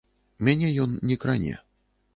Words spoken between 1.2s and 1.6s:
кране.